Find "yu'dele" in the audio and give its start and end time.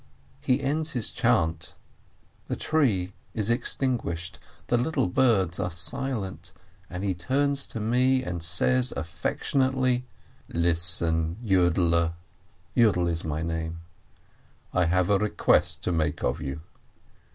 11.43-12.13